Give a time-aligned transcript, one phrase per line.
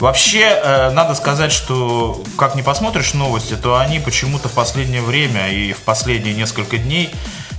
[0.00, 5.50] Вообще, э, надо сказать, что как не посмотришь новости, то они почему-то в последнее время
[5.50, 7.10] и в последние несколько дней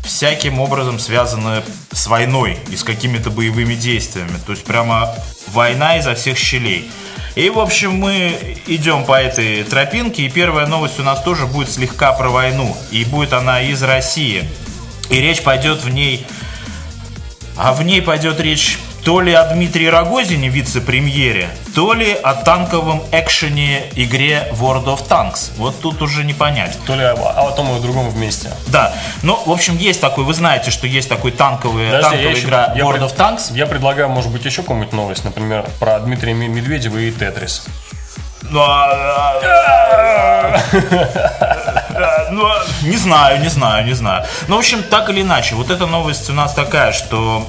[0.04, 4.38] всяким образом связаны с войной и с какими-то боевыми действиями.
[4.46, 5.16] То есть прямо
[5.48, 6.92] война изо всех щелей.
[7.36, 11.70] И, в общем, мы идем по этой тропинке, и первая новость у нас тоже будет
[11.70, 12.76] слегка про войну.
[12.92, 14.48] И будет она из России.
[15.10, 16.26] И речь пойдет в ней...
[17.58, 23.04] А в ней пойдет речь то ли о Дмитрии Рогозине, вице-премьере, то ли о танковом
[23.12, 25.52] экшене игре World of Tanks.
[25.58, 26.76] Вот тут уже не понять.
[26.88, 28.50] То ли о, о том и о другом вместе.
[28.68, 28.92] Да.
[29.22, 32.64] Ну, в общем, есть такой, вы знаете, что есть такой танковый, Подожди, танковая я игра
[32.74, 33.56] еще, World я of Tanks.
[33.56, 37.68] Я предлагаю, может быть, еще какую-нибудь новость, например, про Дмитрия Медведева и Тетрис.
[38.50, 40.62] Ну, а, а,
[41.96, 42.48] а, ну,
[42.84, 44.26] не знаю, не знаю, не знаю.
[44.48, 47.48] Ну, в общем, так или иначе, вот эта новость у нас такая, что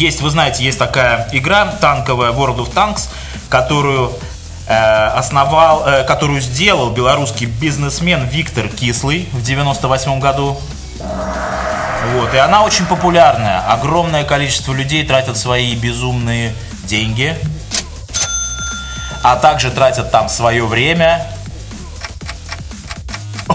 [0.00, 3.08] есть, вы знаете, есть такая игра танковая World of Tanks,
[3.48, 4.12] которую
[4.66, 10.58] э, основал, э, которую сделал белорусский бизнесмен Виктор Кислый в 98 году.
[12.14, 13.60] Вот, и она очень популярная.
[13.60, 17.36] Огромное количество людей тратят свои безумные деньги,
[19.22, 21.26] а также тратят там свое время,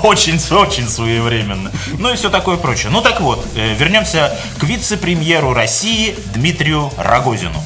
[0.03, 1.71] очень-очень своевременно.
[1.97, 2.91] Ну и все такое прочее.
[2.91, 7.61] Ну так вот, э, вернемся к вице-премьеру России Дмитрию Рогозину,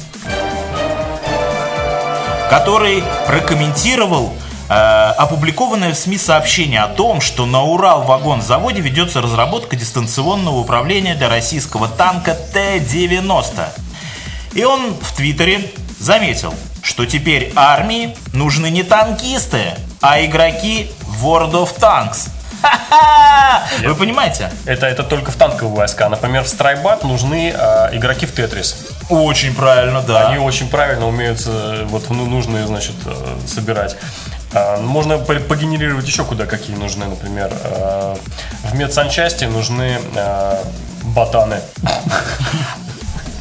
[2.48, 4.34] который прокомментировал
[4.68, 11.28] э, опубликованное в СМИ сообщение о том, что на Урал-вагон-заводе ведется разработка дистанционного управления для
[11.28, 13.68] российского танка Т-90.
[14.54, 20.90] И он в Твиттере заметил, что теперь армии нужны не танкисты, а игроки
[21.22, 22.28] World of Tanks.
[23.84, 24.50] Вы понимаете?
[24.66, 26.08] Это, это только в танковые войска.
[26.08, 28.76] Например, в Страйбат нужны э, игроки в Тетрис.
[29.08, 30.28] Очень правильно, да.
[30.28, 33.96] Они очень правильно умеют э, вот ну, нужные, значит, э, собирать.
[34.52, 38.16] Э, можно погенерировать еще куда какие нужны, например, э,
[38.64, 39.98] в медсанчасти нужны
[41.02, 41.60] ботаны.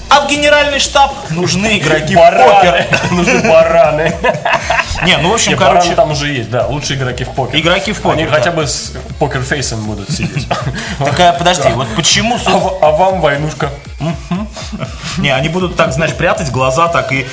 [0.09, 2.44] А в генеральный штаб нужны игроки бараны.
[2.44, 2.88] в покер.
[3.12, 4.16] Нужны бараны.
[5.06, 5.94] Не, ну в общем, Нет, короче...
[5.94, 7.59] там уже есть, да, лучшие игроки в покер.
[7.59, 8.38] Игроки в покер, Они да.
[8.38, 10.48] хотя бы с покерфейсом будут сидеть.
[11.00, 12.38] Такая, подожди, вот почему...
[12.46, 13.69] А, а вам войнушка?
[15.18, 17.28] Не, они будут так, знаешь, прятать глаза так и...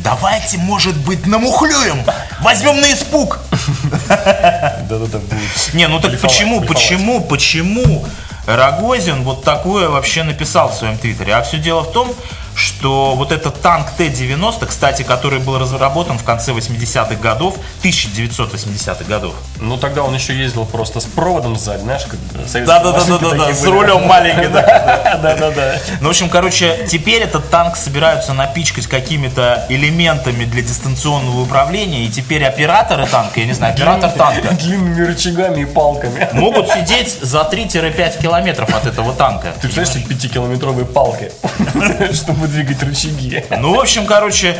[0.00, 2.04] Давайте, может быть, намухлюем.
[2.40, 3.38] Возьмем на испуг.
[4.08, 5.74] Да-да-да, будет.
[5.74, 8.04] Не, ну так почему, почему, почему
[8.46, 11.34] Рогозин вот такое вообще написал в своем твиттере.
[11.34, 12.14] А все дело в том,
[12.54, 19.34] что вот этот танк Т-90, кстати, который был разработан в конце 80-х годов, 1980-х годов.
[19.60, 22.18] Ну, тогда он еще ездил просто с проводом сзади, знаешь, как
[22.66, 25.18] Да-да-да, с рулем маленький, да.
[25.22, 25.76] Да-да-да.
[26.00, 32.08] Ну, в общем, короче, теперь этот танк собираются напичкать какими-то элементами для дистанционного управления, и
[32.08, 34.54] теперь операторы танка, я не знаю, оператор танка...
[34.64, 36.28] Длинными рычагами и палками.
[36.32, 39.52] Могут сидеть за 3-5 километров от этого танка.
[39.60, 41.32] Ты представляешь, 5-километровые палки,
[42.14, 43.44] чтобы чтобы двигать рычаги.
[43.58, 44.56] Ну, в общем, короче,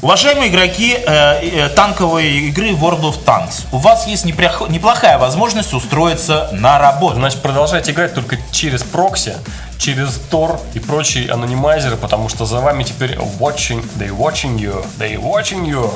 [0.00, 6.48] уважаемые игроки э, э, танковой игры World of Tanks, у вас есть неплохая возможность устроиться
[6.52, 7.16] на работу.
[7.16, 9.34] Значит, продолжайте играть только через прокси,
[9.78, 15.16] через Tor и прочие анонимайзеры, потому что за вами теперь watching, they watching you, they
[15.20, 15.90] watching you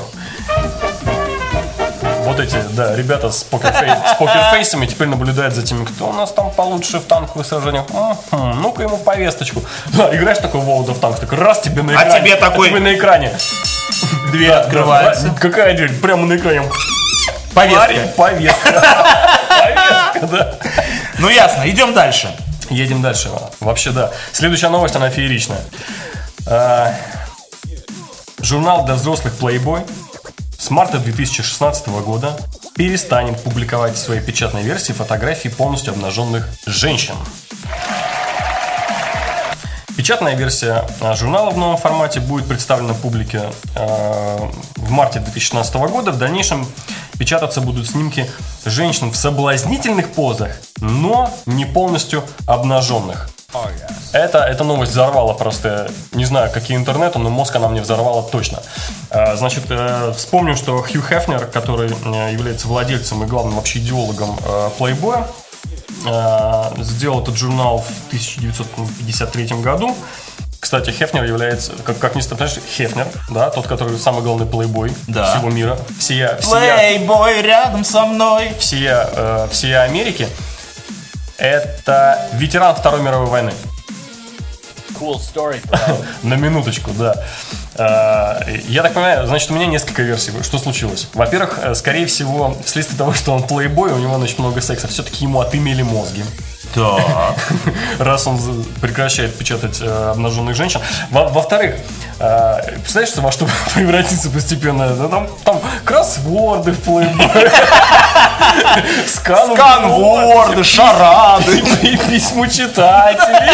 [2.27, 6.31] вот эти, да, ребята с, покерфей, с покерфейсами теперь наблюдают за теми, кто у нас
[6.31, 7.85] там получше в танковых сражениях.
[8.31, 9.63] Ну-ка ему повесточку.
[9.87, 12.11] Да, играешь такой World of Tanks, так раз тебе на экране.
[12.11, 12.67] А тебе такой...
[12.67, 13.31] А тебе на экране.
[14.31, 15.29] Дверь да, открывается.
[15.29, 15.93] Да, какая дверь?
[15.93, 16.61] Прямо на экране.
[17.53, 17.87] Повестка.
[17.87, 18.83] Парень, повестка.
[19.49, 20.55] Повестка, да.
[21.19, 22.35] Ну ясно, идем дальше.
[22.69, 23.29] Едем дальше.
[23.59, 24.11] Вообще, да.
[24.33, 25.61] Следующая новость, она фееричная.
[26.45, 26.93] А,
[28.41, 29.89] журнал для взрослых Playboy
[30.57, 32.37] с марта 2016 года
[32.75, 37.15] перестанет публиковать в своей печатной версии фотографии полностью обнаженных женщин.
[39.95, 44.37] Печатная версия а, журнала в новом формате будет представлена публике э,
[44.75, 46.11] в марте 2016 года.
[46.11, 46.67] В дальнейшем
[47.17, 48.29] печататься будут снимки
[48.63, 53.29] женщин в соблазнительных позах, но не полностью обнаженных.
[54.11, 58.61] Это, эта новость взорвала просто, не знаю, какие интернеты, но мозг она мне взорвала точно.
[59.09, 64.37] Э, Значит, э, вспомню, что Хью Хефнер, который э, является владельцем и главным вообще идеологом
[64.45, 65.25] э, Playboy,
[66.83, 69.95] сделал этот журнал в 1953 году.
[70.59, 74.93] Кстати, Хефнер является, как, как ни странно, знаешь, Хефнер, да, тот, который самый главный плейбой
[75.07, 75.33] Да.
[75.35, 78.53] всего мира, всея, всея, Плейбой рядом со мной.
[78.59, 80.27] всея, э, всея Америки,
[81.37, 83.53] это ветеран Второй мировой войны.
[84.99, 85.59] Cool story.
[86.23, 87.23] На минуточку, да.
[87.75, 90.31] Э, Я так понимаю, значит, у меня несколько версий.
[90.41, 91.07] Что случилось?
[91.13, 95.25] Во-первых, э, скорее всего, вследствие того, что он плейбой, у него, значит, много секса, все-таки
[95.25, 96.23] ему отымели мозги.
[96.73, 97.35] Так.
[97.99, 98.39] раз он
[98.81, 100.81] прекращает печатать э, обнаженных женщин.
[101.11, 101.75] Во- Во-вторых,
[102.19, 104.89] э, представляешь, во что превратится постепенно?
[104.95, 107.29] Да там, там кроссворды в плейбой.
[109.07, 111.61] Сканворды, шарады.
[112.09, 113.51] Письмочитатели.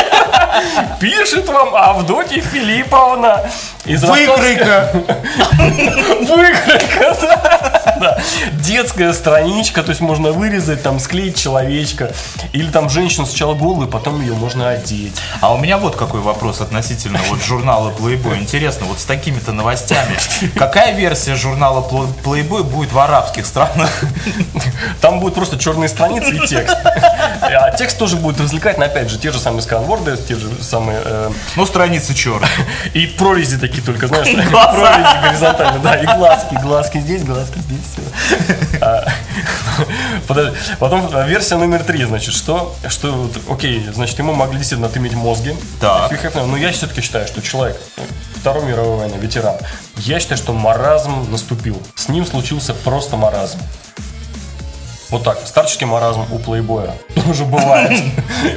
[0.99, 3.41] Пишет вам Авдотья Филипповна.
[3.85, 4.91] Выкройка.
[6.21, 7.72] Выкройка, да.
[7.99, 8.19] Да.
[8.53, 12.11] Детская страничка, то есть можно вырезать, там, склеить человечка.
[12.51, 15.15] Или там женщину сначала голую, потом ее можно одеть.
[15.41, 18.39] А у меня вот какой вопрос относительно вот журнала Playboy.
[18.39, 20.15] Интересно, вот с такими-то новостями,
[20.55, 23.89] какая версия журнала Pl- Playboy будет в арабских странах?
[25.01, 26.75] Там будут просто черные страницы и текст.
[27.41, 31.01] А текст тоже будет развлекательный, опять же, те же самые сканворды, те же самые...
[31.03, 32.49] э, Ну, страницы черные.
[32.93, 37.72] и прорези такие только, знаешь, прорези горизонтально, да, и глазки, глазки здесь, глазки здесь,
[38.81, 39.05] А,
[40.27, 40.57] Подожди.
[40.79, 45.55] Потом а, версия номер три, значит, что, что, окей, значит, ему могли действительно отыметь мозги.
[46.17, 48.03] Хефнер, Но я все-таки считаю, что человек ну,
[48.35, 49.55] Второй мировой войны, ветеран,
[49.97, 51.81] я считаю, что маразм наступил.
[51.95, 53.59] С ним случился просто маразм.
[55.13, 58.03] Вот так, старческий маразм у плейбоя тоже бывает.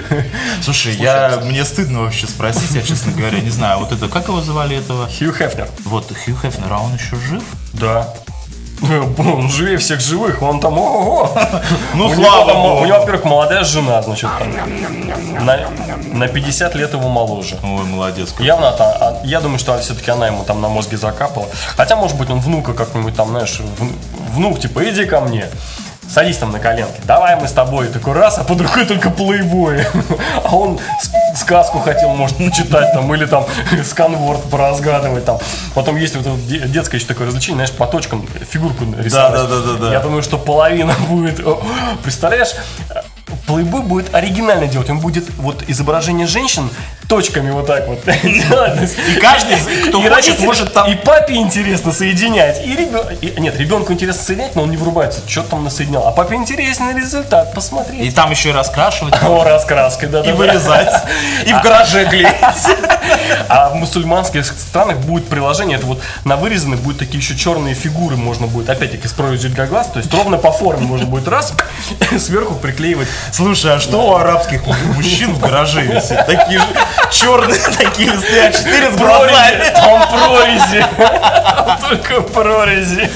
[0.63, 4.41] Слушай, я, мне стыдно вообще спросить, я, честно говоря, не знаю, вот это, как его
[4.41, 5.07] звали этого?
[5.07, 5.69] Хью Хефнер.
[5.85, 7.45] Вот, Хью Хефнер, а он еще жив?
[7.75, 8.13] Да.
[8.83, 11.31] Он живее всех живых, он там ого
[11.95, 12.83] Ну, слава там, богу.
[12.83, 15.59] У него, во-первых, молодая жена, значит, там, на,
[16.13, 17.57] на 50 лет его моложе.
[17.63, 18.33] Ой, молодец.
[18.33, 18.47] какой.
[18.47, 21.47] Явно, та- а, я думаю, что все-таки она ему там на мозге закапала.
[21.77, 23.95] Хотя, может быть, он внука как-нибудь там, знаешь, вн-
[24.35, 25.47] внук, типа, иди ко мне.
[26.09, 27.01] Садись там на коленки.
[27.05, 29.85] Давай мы с тобой такой раз, а под рукой только плейбой.
[30.45, 30.79] А он
[31.37, 33.45] сказку хотел, может, почитать там, или там
[33.85, 35.39] сканворд поразгадывать там.
[35.75, 39.33] Потом есть вот это де- детское еще такое развлечение, знаешь, по точкам фигурку рисовать.
[39.33, 39.93] да, да, да, да.
[39.93, 41.41] Я думаю, что половина будет...
[42.03, 42.55] Представляешь,
[43.47, 44.89] Плейбой будет оригинально делать.
[44.91, 46.69] Он будет вот изображение женщин
[47.09, 49.57] точками вот так вот И каждый,
[49.89, 50.91] кто и хочет, может там...
[50.91, 52.65] И папе интересно соединять.
[52.65, 55.21] И ребен- и- Нет, ребенку интересно соединять, но он не врубается.
[55.27, 56.07] Что там насоединял.
[56.07, 57.53] А папе интересный результат.
[57.53, 58.15] И Посмотреть.
[58.15, 60.93] там еще и раскрашивать, О, раскраской, да, и вырезать,
[61.47, 62.27] и в гараже клеить.
[63.49, 68.17] А в мусульманских странах будет приложение, это вот на вырезанных будут такие еще черные фигуры,
[68.17, 71.53] можно будет опять-таки с прорезью для глаз, то есть ровно по форме можно будет раз,
[72.19, 73.09] сверху приклеивать.
[73.33, 74.67] Слушай, а что у арабских
[74.97, 76.27] мужчин в гараже висит?
[76.27, 76.67] Такие же
[77.11, 79.73] черные такие листы, а четыре с Прорези, глазами.
[79.75, 83.11] там прорези, Там только прорези.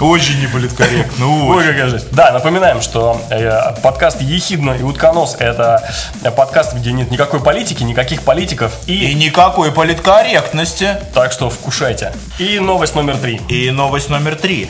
[0.00, 2.06] Очень неполиткорректно, Ой, какая жесть.
[2.10, 5.88] Да, напоминаем, что э, подкаст «Ехидно и утконос»— это
[6.36, 10.96] подкаст, где нет никакой политики, никаких политиков, И и никакой политкорректности.
[11.14, 12.12] так что вкушайте.
[12.38, 13.36] И новость номер три.
[13.48, 14.68] И новость номер три.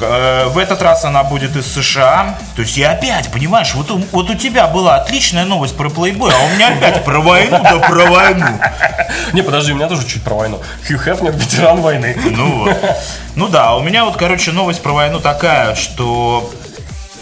[0.00, 2.38] Э, В этот раз она будет из США.
[2.56, 6.32] То есть я опять, понимаешь, вот у, вот у тебя была отличная новость про Playboy,
[6.32, 8.46] а у меня опять про войну, да про войну.
[9.32, 10.60] Не, подожди, у меня тоже чуть про войну.
[10.86, 12.16] Хью Хефнер, ветеран войны.
[12.24, 12.76] Ну вот.
[13.34, 16.50] Ну да, у меня вот, короче, новость про войну такая, что...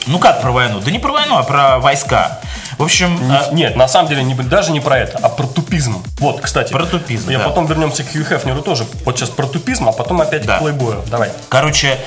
[0.07, 0.81] Ну как про войну?
[0.81, 2.39] Да не про войну, а про войска.
[2.79, 6.05] В общем, э, Нет, на самом деле не, даже не про это, а про тупизм.
[6.21, 6.73] Вот, кстати.
[6.73, 7.45] Про тупизм, Я да.
[7.49, 8.85] потом вернемся к Хью Хефнеру тоже.
[9.05, 10.59] Вот сейчас про тупизм, а потом опять Да.
[10.59, 11.03] к плейбою.
[11.11, 11.31] Давай.
[11.49, 11.99] Короче,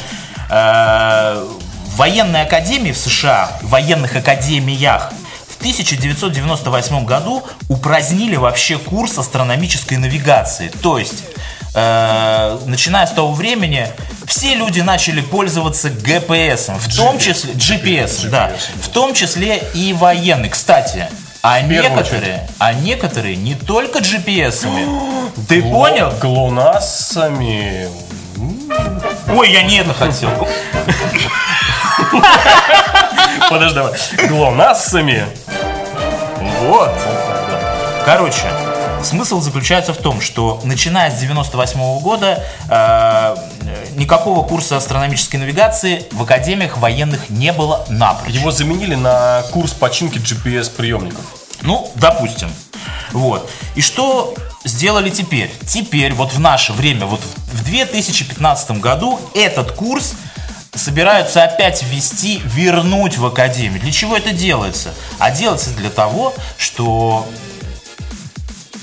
[0.49, 5.11] в военной академии в США, в военных академиях
[5.47, 10.71] в 1998 году упразднили вообще курс астрономической навигации.
[10.81, 11.23] То есть,
[11.75, 13.87] э, начиная с того времени,
[14.25, 18.51] все люди начали пользоваться GPS, в том числе GPS, да,
[18.81, 20.49] в том числе и военные.
[20.49, 21.07] Кстати,
[21.41, 24.87] а некоторые, а некоторые не только GPS-ами.
[25.47, 26.13] Ты понял?
[26.21, 27.89] Глонасами.
[29.31, 30.29] Ой, я не это хотел.
[33.49, 33.93] Подожди, давай.
[34.27, 35.25] Глонасами.
[36.61, 36.91] Вот.
[38.05, 38.43] Короче,
[39.03, 43.35] смысл заключается в том, что начиная с 98 года э,
[43.95, 48.33] никакого курса астрономической навигации в академиях военных не было напрочь.
[48.33, 51.21] Его заменили на курс починки GPS-приемников.
[51.61, 52.49] Ну, допустим.
[53.11, 53.49] Вот.
[53.75, 55.51] И что сделали теперь?
[55.67, 60.13] Теперь, вот в наше время, вот в 2015 году этот курс
[60.75, 63.81] собираются опять ввести, вернуть в академию.
[63.81, 64.93] Для чего это делается?
[65.17, 67.27] А делается для того, что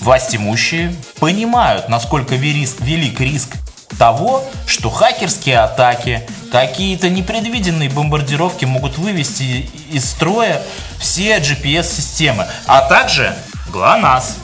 [0.00, 3.56] власть имущие понимают, насколько велик риск
[3.98, 10.62] того, что хакерские атаки, какие-то непредвиденные бомбардировки могут вывести из строя
[10.98, 13.34] все GPS-системы, а также
[13.72, 14.36] ГЛОНАСС.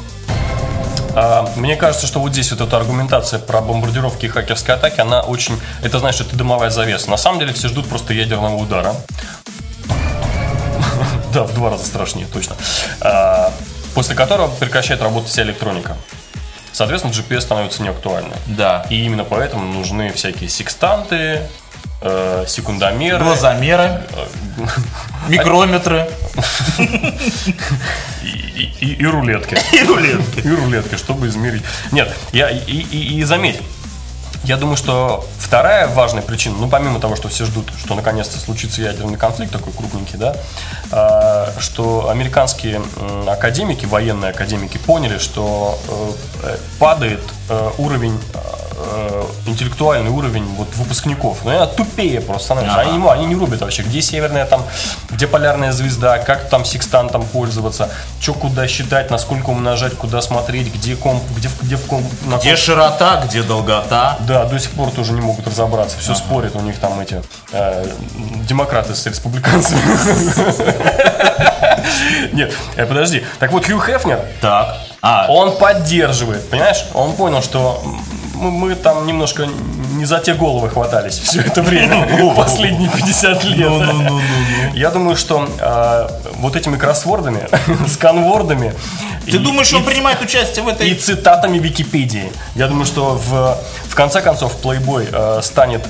[1.15, 5.21] А, Мне кажется, что вот здесь вот эта аргументация про бомбардировки и хакерские атаки, она
[5.23, 7.11] очень, это значит, это дымовая завеса.
[7.11, 8.95] На самом деле все ждут просто ядерного удара.
[11.33, 12.57] Да, в два раза страшнее, точно.
[13.01, 13.51] А,
[13.95, 15.97] После которого прекращает работать вся электроника.
[16.73, 18.33] Соответственно, GPS становится неактуальным.
[18.47, 18.87] Да.
[18.89, 21.43] И именно поэтому нужны всякие секстанты,
[22.03, 23.19] э, секундомеры.
[23.25, 24.03] Глазомеры,
[25.29, 26.09] микрометры
[28.23, 29.59] И, и- и- рулетки.
[29.73, 30.41] и рулетки.
[30.41, 31.63] И рулетки, чтобы измерить.
[31.91, 33.61] Нет, я и, и- и заметь,
[34.45, 38.83] я думаю, что вторая важная причина, ну помимо того, что все ждут, что наконец-то случится
[38.83, 40.37] ядерный конфликт такой крупненький, да,
[40.91, 42.83] а, что американские
[43.29, 48.19] академики, военные академики поняли, что э, э, падает э, уровень
[48.85, 51.39] э, интеллектуальный уровень вот выпускников.
[51.45, 52.81] Ну, они тупее просто становятся.
[52.81, 52.89] Ага.
[52.91, 54.65] Они, мо- они не рубят вообще, где северная там,
[55.11, 57.89] где полярная звезда, как там секстантом пользоваться,
[58.21, 62.51] что куда считать, насколько умножать, куда смотреть, где комп, где, где в комп, на Где
[62.51, 64.17] комп- широта, где долгота.
[64.21, 65.97] да, до сих пор тоже не могут разобраться.
[65.99, 67.23] Все спорят у них там эти
[67.53, 67.87] э,
[68.49, 69.81] демократы с республиканцами.
[72.33, 73.25] Нет, э, подожди.
[73.39, 74.77] Так вот, Хью Хефнер, Так.
[75.05, 76.85] А, он поддерживает, понимаешь?
[76.95, 77.83] Он понял, что
[78.43, 79.49] мы, мы там немножко
[79.95, 83.73] не за те головы хватались все это время, последние 50 лет.
[84.75, 86.09] Я думаю, что э,
[86.39, 87.49] вот этими кроссвордами,
[87.89, 88.75] сканвордами...
[89.25, 90.95] ты думаешь, он принимает участие в и этой...
[90.95, 92.33] цитатами Википедии.
[92.57, 95.87] Я думаю, что в, конце концов Playboy э, станет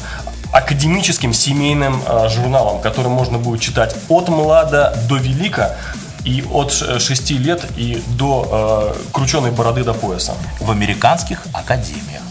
[0.53, 5.77] академическим семейным э, журналом, который можно будет читать от млада до велика
[6.25, 10.35] и от 6 лет и до э, крученой бороды до пояса.
[10.61, 12.22] в американских академиях.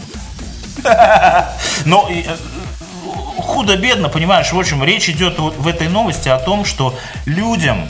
[1.84, 2.22] Но э,
[3.38, 6.94] худо-бедно, понимаешь, в общем, речь идет вот в этой новости о том, что
[7.26, 7.88] людям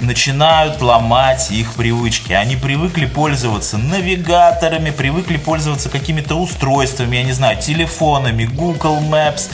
[0.00, 2.32] начинают ломать их привычки.
[2.32, 9.50] Они привыкли пользоваться навигаторами, привыкли пользоваться какими-то устройствами, я не знаю, телефонами, Google Maps,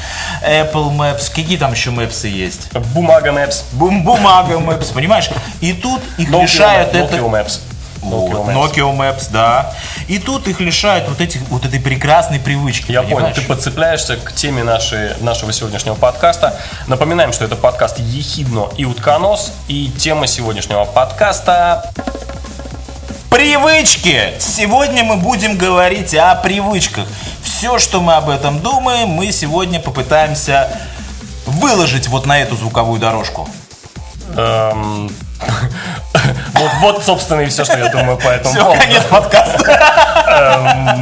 [0.46, 2.72] Apple Maps, какие там еще Maps есть?
[2.94, 3.64] Бумага Maps.
[3.72, 5.30] Бум бумага Maps, понимаешь?
[5.60, 7.16] И тут их Nokia, лишают Nokia это...
[7.16, 7.60] Maps.
[8.02, 8.54] Nokia Maps.
[8.54, 9.72] Nokia Maps, да.
[10.08, 12.92] И тут их лишают вот, этих, вот этой прекрасной привычки.
[12.92, 16.58] Я понял, ты подцепляешься к теме нашей, нашего сегодняшнего подкаста.
[16.86, 19.52] Напоминаем, что это подкаст «Ехидно и утконос».
[19.68, 21.90] И тема сегодняшнего подкаста
[23.34, 24.32] Привычки!
[24.38, 27.04] Сегодня мы будем говорить о привычках.
[27.42, 30.70] Все, что мы об этом думаем, мы сегодня попытаемся
[31.44, 33.48] выложить вот на эту звуковую дорожку.
[34.36, 35.10] Эм,
[36.54, 38.80] Вот, вот, собственно, и все, что я думаю по этому Все, поводу.
[38.80, 40.94] конец подкаста.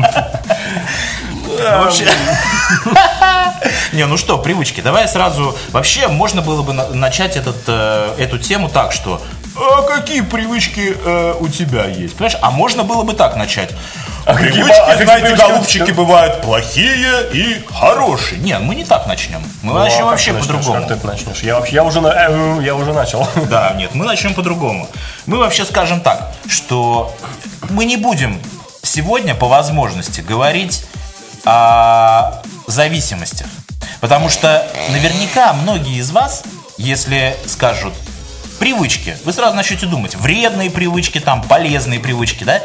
[1.44, 2.06] Ну, Вообще.
[3.92, 4.80] Не, ну что, привычки.
[4.80, 5.56] Давай сразу.
[5.70, 9.20] Вообще, можно было бы на- начать этот, э, эту тему так, что.
[9.54, 12.16] А какие привычки э, у тебя есть?
[12.16, 12.38] Понимаешь?
[12.40, 13.70] А можно было бы так начать.
[14.24, 15.46] Привычки, ба- а знаете, привычки?
[15.46, 18.40] голубчики бывают плохие и хорошие.
[18.40, 19.42] Нет, мы не так начнем.
[19.62, 20.86] Мы Ну, а начнем как вообще по-другому.
[20.86, 21.40] Как ты начнешь?
[21.42, 23.26] Я вообще, я уже, э, я уже начал.
[23.48, 24.88] Да, нет, мы начнем по-другому.
[25.26, 27.14] Мы вообще скажем так, что
[27.70, 28.40] мы не будем
[28.82, 30.84] сегодня по возможности говорить
[31.44, 33.46] о зависимостях.
[34.00, 36.42] Потому что наверняка многие из вас,
[36.76, 37.94] если скажут
[38.58, 42.60] привычки, вы сразу начнете думать, вредные привычки, там, полезные привычки, да?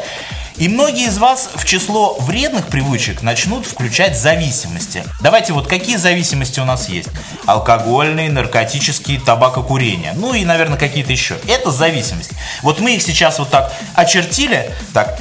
[0.58, 5.04] И многие из вас в число вредных привычек начнут включать зависимости.
[5.20, 7.08] Давайте вот какие зависимости у нас есть?
[7.46, 10.14] Алкогольные, наркотические, табакокурение.
[10.16, 11.36] Ну и, наверное, какие-то еще.
[11.46, 12.32] Это зависимость.
[12.62, 15.20] Вот мы их сейчас вот так очертили, так,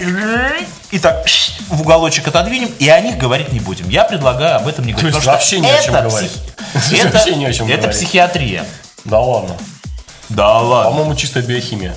[0.89, 1.27] и так
[1.69, 3.89] в уголочек отодвинем, и о них говорить не будем.
[3.89, 5.13] Я предлагаю об этом не говорить.
[5.13, 6.31] есть потому вообще не о чем говорить.
[6.73, 8.65] Это, не о чем это психиатрия.
[9.05, 9.55] Да ладно.
[10.29, 10.91] Да ладно.
[10.91, 11.95] По-моему, чистая биохимия.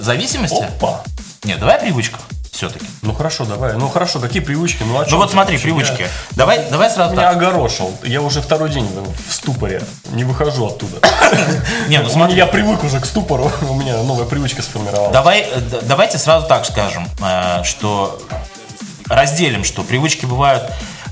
[0.00, 0.62] Зависимости?
[0.62, 1.02] Опа.
[1.44, 2.20] Нет, давай о привычках
[2.68, 2.86] все-таки.
[3.02, 3.72] Ну хорошо, давай.
[3.74, 4.82] Ну хорошо, какие привычки?
[4.84, 5.64] Ну, о Ну вот смотри, вообще?
[5.68, 6.02] привычки.
[6.02, 7.36] Я- Давай, давай сразу Меня так.
[7.36, 7.92] огорошил.
[8.04, 8.86] Я уже второй день
[9.28, 9.82] в ступоре.
[10.12, 10.98] Не выхожу оттуда.
[11.88, 12.36] Не, ну смотри.
[12.36, 13.50] Я привык уже к ступору.
[13.68, 15.12] У меня новая привычка сформировалась.
[15.12, 18.20] Давай, э, давайте сразу так скажем, э, что
[19.08, 20.62] разделим, что привычки бывают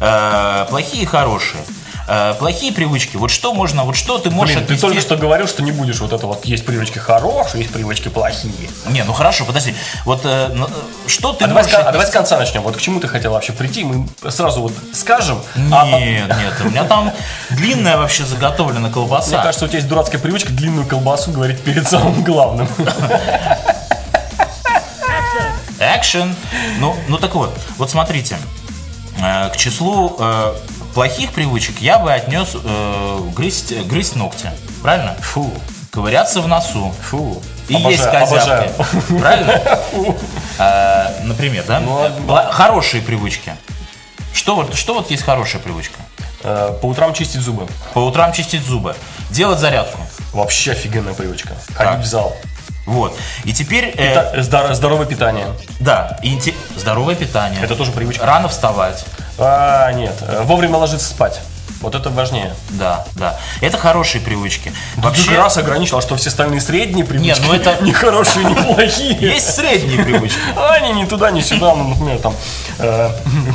[0.01, 1.63] э, плохие и хорошие.
[2.13, 5.17] Э, плохие привычки, вот что можно, вот что ты можешь Блин, ты отнести- только что
[5.17, 8.69] говорил, что не будешь вот это вот, есть привычки хорошие, есть привычки плохие.
[8.89, 9.77] Не, ну хорошо, подожди.
[10.05, 10.69] Вот э, н- э,
[11.07, 12.63] что ты А давай, с, можешь кон- а давай с конца начнем.
[12.63, 15.41] Вот к чему ты хотел вообще прийти, мы сразу вот скажем.
[15.71, 17.13] а Нет, нет, у меня там
[17.51, 19.29] длинная вообще заготовлена колбаса.
[19.37, 22.69] Мне кажется, у тебя есть дурацкая привычка длинную колбасу говорить перед самым главным.
[25.79, 26.35] Экшен.
[26.81, 28.37] Ну, ну так вот, вот смотрите.
[29.23, 30.17] Э, к числу
[31.01, 34.51] плохих привычек я бы отнес э, грызть, грызть ногти.
[34.83, 35.17] Правильно?
[35.23, 35.51] Фу,
[35.91, 36.93] Ковыряться в носу.
[37.09, 37.41] фу.
[37.69, 38.71] И есть Обожаю, козявки.
[38.75, 39.19] обожаю.
[39.21, 39.63] Правильно?
[40.59, 41.81] Э, например, да?
[41.81, 43.57] Ну, а- Пла- Хорошие привычки.
[44.35, 45.97] Что вот, что вот есть хорошая привычка?
[46.45, 47.67] Э, По утрам чистить зубы.
[47.95, 48.95] По утрам чистить зубы.
[49.31, 49.99] Делать зарядку.
[50.35, 51.55] Вообще офигенная привычка.
[51.73, 52.01] Ходить Так.
[52.01, 52.37] в зал.
[52.85, 53.17] Вот.
[53.45, 53.95] И теперь...
[53.97, 55.47] э, Пита- Здоровое питание.
[55.81, 56.39] Да, и
[56.77, 57.63] здоровое питание.
[57.63, 58.27] Это тоже привычка.
[58.27, 59.07] Рано вставать.
[59.41, 60.15] А, нет.
[60.45, 61.41] Вовремя ложиться спать.
[61.81, 62.55] Вот это важнее.
[62.71, 63.39] Да, да.
[63.63, 64.71] Это хорошие привычки.
[64.97, 65.31] Вообще...
[65.31, 67.41] Ты раз ограничил, что все остальные средние привычки.
[67.41, 69.17] Нет, ну это- не хорошие, не плохие.
[69.19, 70.39] есть средние привычки.
[70.57, 72.35] А они ни туда, ни сюда, ну, например, там,
[72.79, 73.11] э,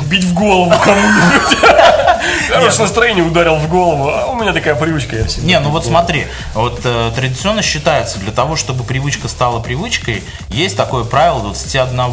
[0.06, 1.58] бить в голову кому-нибудь.
[2.48, 4.08] Хорошее настроение ударил в голову.
[4.08, 5.46] А у меня такая привычка, я всегда.
[5.46, 10.76] Не, ну вот смотри, вот э, традиционно считается, для того, чтобы привычка стала привычкой, есть
[10.76, 12.10] такое правило 21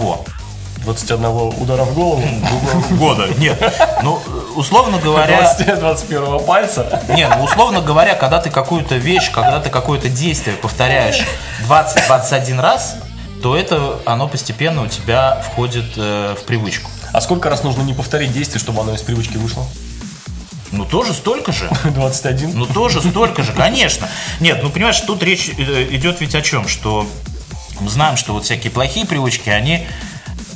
[0.83, 1.25] 21
[1.61, 2.23] удара в голову.
[2.91, 3.27] года.
[3.37, 3.61] Нет,
[4.03, 4.19] ну,
[4.55, 7.01] условно говоря, 20, 21 пальца.
[7.09, 11.25] не, ну, условно говоря, когда ты какую-то вещь, когда ты какое-то действие повторяешь
[11.67, 12.95] 20-21 раз,
[13.41, 16.89] то это, оно постепенно у тебя входит э, в привычку.
[17.11, 19.65] А сколько раз нужно не повторить действие, чтобы оно из привычки вышло?
[20.71, 21.69] Ну, тоже столько же.
[21.83, 22.57] 21.
[22.57, 24.07] Ну, тоже столько же, конечно.
[24.39, 26.67] Нет, ну, понимаешь, тут речь э, идет ведь о чем?
[26.67, 27.05] Что
[27.79, 29.85] мы знаем, что вот всякие плохие привычки, они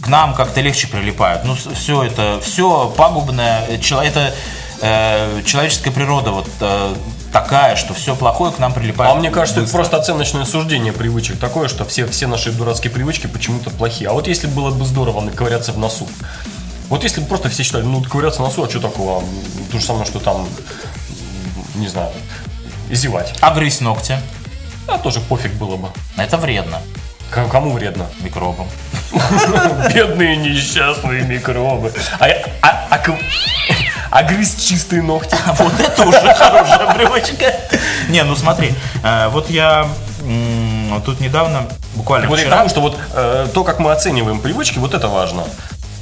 [0.08, 1.44] к нам как-то легче прилипают.
[1.44, 4.34] Ну, все это, все пагубное, это
[4.82, 6.96] э, человеческая природа вот э,
[7.34, 9.12] такая, что все плохое к нам прилипает.
[9.12, 9.78] А мне кажется, это быстро.
[9.80, 14.10] просто оценочное суждение привычек такое, что все, все наши дурацкие привычки почему-то плохие.
[14.10, 16.08] А вот если было бы здорово ковыряться в носу.
[16.88, 19.22] Вот если бы просто все считали, ну ковыряться в носу, а что такого?
[19.74, 20.48] То же самое, что там,
[21.76, 22.13] не знаю,
[22.89, 23.34] зевать.
[23.41, 24.17] А грызть ногти?
[24.88, 25.89] А тоже пофиг было бы.
[26.15, 26.78] Это вредно
[27.30, 28.06] К- Кому вредно?
[28.22, 28.70] микробам.
[29.93, 31.93] Бедные несчастные микробы.
[32.20, 32.28] А,
[32.62, 33.00] а, а,
[34.12, 35.36] а грызть чистые ногти?
[35.60, 37.54] Вот это уже хорошая привычка.
[38.10, 39.88] Не, ну смотри, э, вот я
[41.06, 44.93] тут недавно, буквально Вот вчера, тому, что вот э, то, как мы оцениваем привычки, вот
[44.93, 45.43] это важно.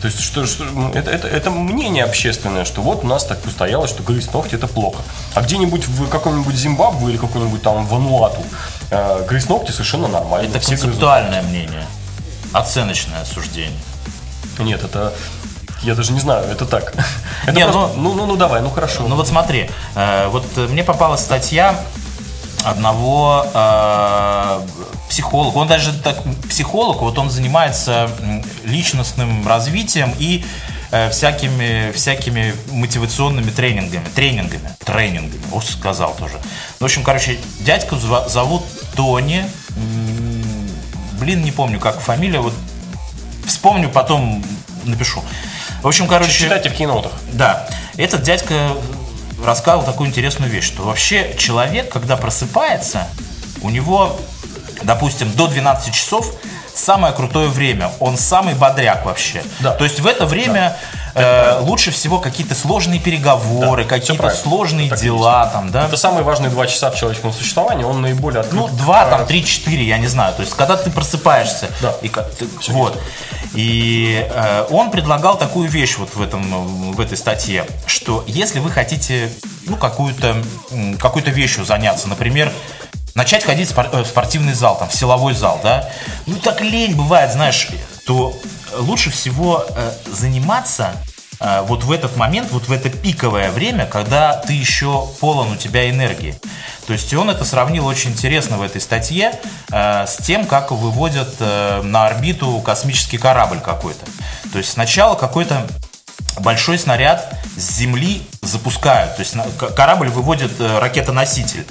[0.01, 3.43] То есть, что, что- ну, это, это, это мнение общественное, что вот у нас так
[3.45, 5.01] устоялось, что грызть ногти это плохо.
[5.33, 8.43] А где-нибудь в каком-нибудь Зимбабве или каком-нибудь там Вануату
[8.91, 10.47] э, грызть ногти совершенно нормально.
[10.55, 11.85] это концептуальное мнение,
[12.57, 13.79] оценочное суждение.
[14.59, 15.13] Нет, это
[15.83, 16.93] я даже не знаю, это так.
[17.43, 19.05] Это Не, просто- ну, ну, ну, давай, ну хорошо.
[19.07, 21.75] Ну вот смотри, э, вот мне попалась статья
[22.63, 24.61] одного э,
[25.09, 26.17] психолога, он даже так
[26.49, 28.09] психолог, вот он занимается
[28.63, 30.43] личностным развитием и
[30.91, 36.35] э, всякими, всякими мотивационными тренингами, тренингами, тренингами, уж сказал тоже.
[36.35, 36.41] Ну,
[36.79, 38.63] в общем, короче, дядьку зовут
[38.95, 39.45] Тони,
[41.25, 42.53] блин, не помню, как фамилия, вот
[43.47, 44.45] вспомню, потом
[44.83, 45.23] напишу.
[45.81, 46.31] В общем, короче...
[46.31, 47.11] Читайте в кинотах.
[47.33, 48.73] Да, этот дядька
[49.43, 53.07] рассказывал такую интересную вещь, что вообще человек, когда просыпается,
[53.63, 54.19] у него,
[54.83, 56.31] допустим, до 12 часов
[56.75, 59.43] самое крутое время, он самый бодряк вообще.
[59.61, 59.71] Да.
[59.71, 60.77] То есть в это время
[61.15, 65.85] э, лучше всего какие-то сложные переговоры, Да, какие-то сложные Так дела там, да.
[65.87, 68.61] Это самые важные два часа в человеческом существовании, он наиболее открыт.
[68.61, 70.33] Ну, два, там, А, три, четыре, я не знаю.
[70.35, 71.69] То есть, когда ты просыпаешься.
[71.81, 71.95] Да.
[72.01, 73.01] И, ты- вот.
[73.53, 78.69] И э, он предлагал такую вещь вот в, этом, в этой статье, что если вы
[78.69, 79.31] хотите
[79.65, 80.35] ну, какую-то
[80.99, 82.51] какой-то вещью заняться, например,
[83.13, 85.89] начать ходить э, в спортивный зал, там, в силовой зал, да,
[86.25, 87.69] ну так лень бывает, знаешь,
[88.05, 88.37] то
[88.79, 90.93] лучше всего э, заниматься
[91.39, 95.55] э, вот в этот момент, вот в это пиковое время, когда ты еще полон у
[95.55, 96.35] тебя энергии.
[96.87, 99.39] То есть он это сравнил очень интересно в этой статье
[99.71, 104.05] э, с тем, как выводят э, на орбиту космический корабль какой-то.
[104.51, 105.67] То есть сначала какой-то
[106.39, 109.15] большой снаряд с Земли запускают.
[109.15, 109.35] То есть
[109.75, 111.65] корабль выводит э, ракетоноситель.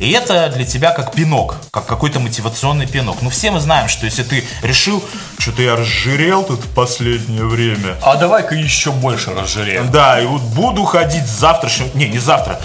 [0.00, 3.18] И это для тебя как пинок, как какой-то мотивационный пинок.
[3.22, 5.02] Ну, все мы знаем, что если ты решил,
[5.38, 9.90] что-то я разжирел тут в последнее время, А давай-ка еще больше разжиреем.
[9.90, 11.90] да, и вот буду ходить завтрашнего...
[11.94, 12.60] Не, не завтра.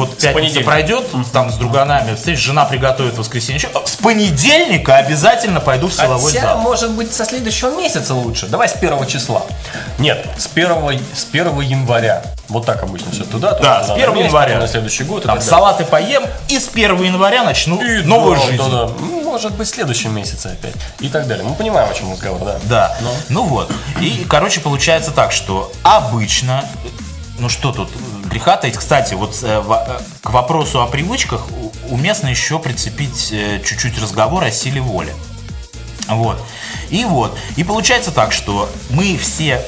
[0.00, 3.58] Вот пятница пройдет, там с друганами, встреч, жена приготовит в воскресенье.
[3.58, 6.58] еще, С понедельника обязательно пойду в силовой Хотя, зал.
[6.58, 8.46] может быть, со следующего месяца лучше.
[8.46, 9.42] Давай с первого числа.
[9.98, 12.22] Нет, с первого, с 1 января.
[12.48, 13.24] Вот так обычно все.
[13.24, 14.58] Туда, туда, Да, туда, с на 1 месяц, января.
[14.58, 15.22] На следующий год.
[15.22, 18.56] Там салаты поем и с 1 января начну И новую да, жизнь.
[18.58, 18.90] да, да.
[18.98, 20.74] Ну, Может быть, в следующем месяце опять.
[20.98, 21.44] И так далее.
[21.46, 22.58] Мы понимаем, о чем разговор, да.
[22.64, 22.96] Да.
[23.00, 23.10] Ну.
[23.28, 23.70] Ну вот.
[24.00, 26.64] И, короче, получается так, что обычно,
[27.38, 27.88] ну что тут,
[28.30, 28.76] греха таить.
[28.76, 31.42] Кстати, вот э, э, к вопросу о привычках
[31.88, 35.12] уместно еще прицепить э, чуть-чуть разговор о силе воли.
[36.08, 36.40] Вот.
[36.90, 37.36] И вот.
[37.56, 39.62] И получается так, что мы все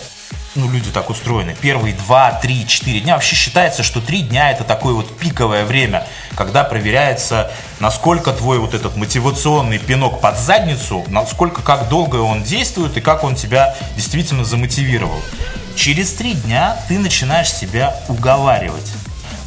[0.55, 1.57] ну, люди так устроены.
[1.61, 3.15] Первые 2, 3, 4 дня.
[3.15, 8.75] Вообще считается, что 3 дня это такое вот пиковое время, когда проверяется, насколько твой вот
[8.75, 14.45] этот мотивационный пинок под задницу, насколько, как долго он действует и как он тебя действительно
[14.45, 15.21] замотивировал.
[15.77, 18.91] Через 3 дня ты начинаешь себя уговаривать.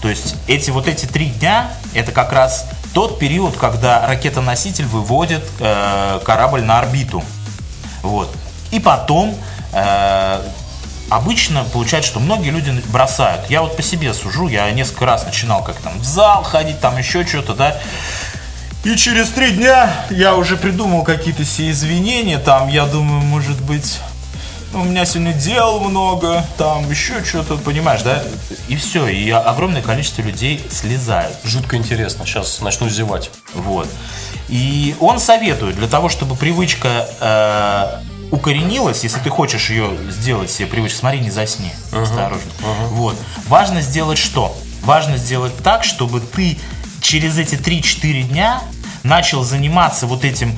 [0.02, 5.44] То есть эти вот эти три дня это как раз тот период, когда ракета-носитель выводит
[5.60, 7.24] э, корабль на орбиту.
[8.04, 8.32] Вот.
[8.70, 9.36] И потом
[9.74, 10.42] э,
[11.10, 13.50] обычно получается, что многие люди бросают.
[13.50, 16.98] Я вот по себе сужу, я несколько раз начинал как там в зал ходить, там
[16.98, 17.76] еще что-то, да.
[18.84, 24.00] И через три дня я уже придумал какие-то все извинения, там, я думаю, может быть,
[24.76, 28.24] у меня сегодня дел много, там еще что-то, понимаешь, да?
[28.68, 31.38] И все, и огромное количество людей слезают.
[31.44, 32.26] Жутко интересно.
[32.26, 33.32] Сейчас начну зевать.
[33.54, 33.88] Вот.
[34.50, 40.68] И он советует, для того, чтобы привычка э, укоренилась, если ты хочешь ее сделать себе
[40.68, 42.52] привычкой, смотри, не засни, осторожно.
[42.90, 43.16] Вот.
[43.48, 44.56] Важно сделать что?
[44.84, 46.60] Важно сделать так, чтобы ты
[47.02, 48.62] через эти 3-4 дня
[49.04, 50.58] начал заниматься вот этим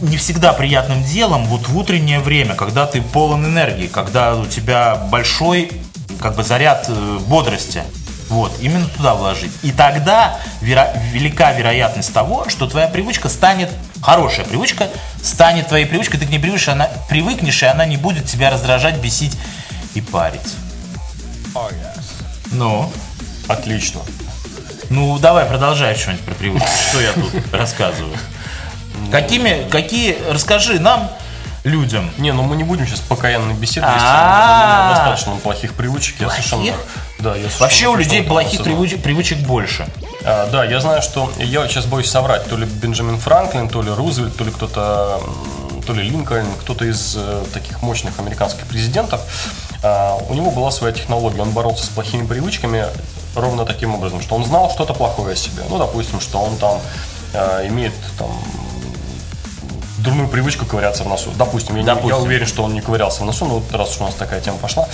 [0.00, 4.96] не, всегда приятным делом вот в утреннее время, когда ты полон энергии, когда у тебя
[4.96, 5.70] большой
[6.20, 7.82] как бы заряд э, бодрости.
[8.28, 9.52] Вот, именно туда вложить.
[9.62, 13.70] И тогда веро- велика вероятность того, что твоя привычка станет,
[14.02, 14.88] хорошая привычка,
[15.22, 18.98] станет твоей привычкой, ты к ней привыкнешь, она, привыкнешь, и она не будет тебя раздражать,
[18.98, 19.36] бесить
[19.94, 20.54] и парить.
[22.50, 22.90] Ну,
[23.46, 24.00] Отлично.
[24.90, 26.68] ну давай продолжай что-нибудь про привычки.
[26.90, 28.16] Что я тут рассказываю?
[29.10, 31.10] Какими, какие, расскажи нам,
[31.66, 33.98] людям, Не, ну мы не будем сейчас покаянной беседы вести.
[33.98, 36.20] Достаточно плохих привычек.
[36.20, 36.72] Я совершенно...
[37.18, 39.86] Да, я совершенно Вообще у людей плохих привычек, привычек больше.
[40.24, 42.48] А, да, я знаю, что я сейчас боюсь соврать.
[42.48, 45.20] То ли Бенджамин Франклин, то ли Рузвельт, то ли кто-то,
[45.86, 49.20] то ли Линкольн, кто-то из э, таких мощных американских президентов.
[49.82, 51.42] а, у него была своя технология.
[51.42, 52.86] Он боролся с плохими привычками
[53.34, 55.62] ровно таким образом, что он знал что-то плохое о себе.
[55.68, 56.80] Ну, допустим, что он там
[57.34, 58.30] а, имеет там
[60.06, 61.30] дурную привычку ковыряться в носу.
[61.36, 62.10] Допустим, я, не- Допустим.
[62.16, 64.40] я уверен, что он не ковырялся в носу, но вот раз уж у нас такая
[64.40, 64.88] тема пошла.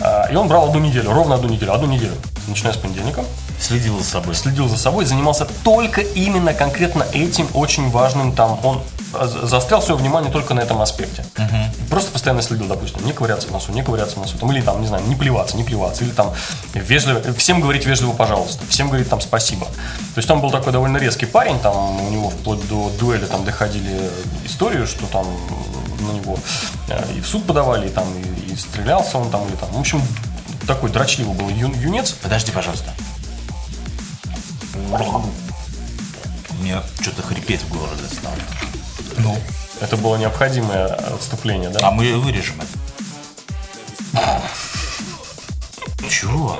[0.00, 2.12] А, И он брал одну неделю, ровно одну неделю, одну неделю,
[2.46, 3.24] начиная с понедельника
[3.58, 4.34] Следил за собой.
[4.34, 8.58] следил за собой, занимался только именно конкретно этим очень важным там.
[8.64, 8.80] Он
[9.12, 11.24] заострял свое внимание только на этом аспекте.
[11.88, 14.80] Просто постоянно следил, допустим, не ковыряться в носу, не ковыряться в носу, там, или там,
[14.80, 16.32] не знаю, не плеваться, не плеваться, или там
[16.74, 19.66] вежливо, всем говорить вежливо, пожалуйста, всем говорить там спасибо.
[19.66, 23.44] То есть он был такой довольно резкий парень, там у него вплоть до дуэли там
[23.44, 24.10] доходили
[24.44, 25.26] истории, что там
[26.00, 26.38] на него
[26.88, 29.78] э, и в суд подавали, и там и, и стрелялся он там, или там, в
[29.78, 30.00] общем,
[30.66, 32.12] такой дрочливый был ю- юнец.
[32.12, 32.90] Подожди, пожалуйста.
[36.60, 38.34] Мне что-то хрипеть в горле стало.
[39.22, 39.36] Ну.
[39.80, 41.88] Это было необходимое отступление, да?
[41.88, 42.68] А мы вырежем это.
[46.08, 46.58] Чего?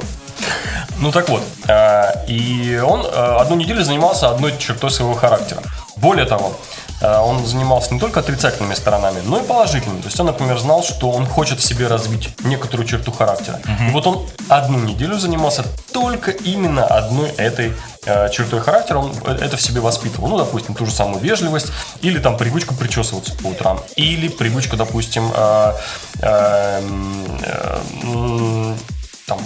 [0.99, 5.63] Ну так вот, э, и он э, одну неделю занимался одной чертой своего характера.
[5.97, 6.57] Более того,
[7.01, 10.01] он занимался не только отрицательными сторонами, но и положительными.
[10.01, 13.61] То есть он, например, знал, что он хочет в себе развить некоторую черту характера.
[13.89, 17.73] И вот он одну неделю занимался только именно одной этой
[18.05, 18.99] э, чертой характера.
[18.99, 20.29] Он э, это в себе воспитывал.
[20.29, 21.69] Ну, допустим, ту же самую вежливость,
[22.03, 25.73] или там привычку причесываться по утрам, или привычку, допустим, э,
[26.21, 28.79] э, м, э, м,
[29.27, 29.39] там,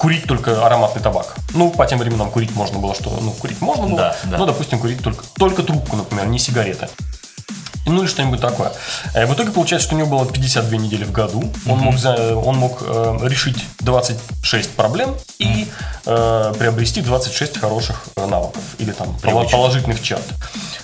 [0.00, 1.34] курить только ароматный табак.
[1.54, 3.96] Ну, по тем временам курить можно было, что, ну, курить можно было.
[3.98, 4.38] Да, да.
[4.38, 6.88] Ну, допустим, курить только, только трубку, например, не сигареты.
[7.86, 8.72] Ну или что-нибудь такое.
[9.14, 11.42] Э, В итоге получается, что у него было 52 недели в году.
[11.66, 15.66] Он мог, за- он мог э, решить 26 проблем и
[16.06, 19.52] э, приобрести 26 хороших э, навыков или там Привычек.
[19.52, 20.22] положительных черт.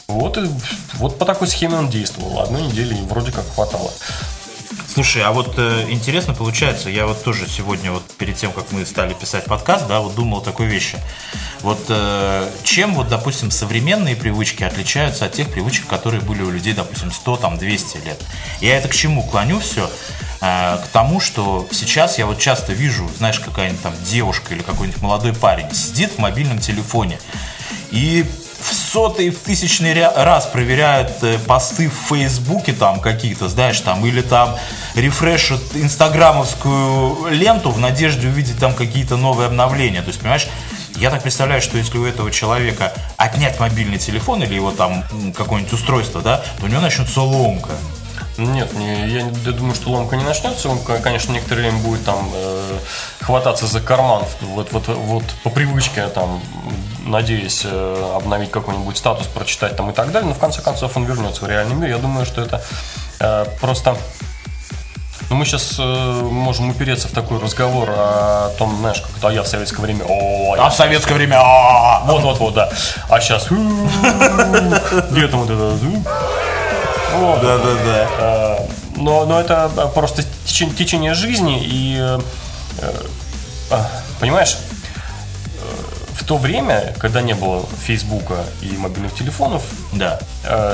[0.09, 0.50] Вот, и,
[0.94, 2.40] вот по такой схеме он действовал.
[2.40, 3.90] Одной недели вроде как хватало.
[4.97, 8.87] Слушай, а вот э, интересно получается, я вот тоже сегодня, вот перед тем, как мы
[8.87, 10.97] стали писать подкаст, да, вот думал о такой вещи.
[11.61, 16.73] Вот э, чем вот, допустим, современные привычки отличаются от тех привычек, которые были у людей,
[16.73, 18.25] допустим, 100, там, 200 лет?
[18.63, 19.91] Я это к чему клоню все?
[20.41, 25.03] э, к тому, что сейчас я вот часто вижу, знаешь, какая-нибудь там девушка или какой-нибудь
[25.03, 27.19] молодой парень сидит в мобильном телефоне
[27.91, 28.25] и
[28.61, 34.23] в сотый, в тысячный раз проверяют э, посты в Фейсбуке там какие-то, знаешь, там, или
[34.23, 34.57] там
[34.95, 40.03] рефрешат инстаграмовскую ленту в надежде увидеть там какие-то новые обновления.
[40.03, 40.49] То есть, понимаешь,
[40.97, 45.05] я так представляю, что если у этого человека отнять мобильный телефон или его там
[45.37, 47.73] какое-нибудь устройство, да, то у него начнется ломка.
[48.38, 50.68] Нет, не, я, я думаю, что ломка не начнется.
[50.68, 52.79] Он, ко- конечно, некоторое время будет там э,
[53.20, 56.42] хвататься за карман, вот, вот, вот по привычке, там,
[57.07, 60.29] надеясь э, обновить какой-нибудь статус, прочитать там и так далее.
[60.29, 61.88] Но в конце концов он вернется в реальный мир.
[61.88, 62.62] Я думаю, что это
[63.20, 63.96] э, просто
[65.29, 69.42] ну, мы сейчас можем упереться в такой разговор о том, знаешь, как это, а я
[69.42, 71.38] в советское время, о, я А в советское время...
[71.40, 72.70] а, вот, вот, вот, да.
[73.09, 73.51] А сейчас
[75.11, 75.77] летом вот это.
[77.18, 77.42] Вот.
[77.42, 78.09] Да-да-да.
[78.18, 82.20] Э, Но, но это просто тече- течение жизни и э,
[83.70, 83.76] э,
[84.20, 84.57] понимаешь,
[86.14, 90.18] в то время, когда не было Фейсбука и мобильных телефонов, Да.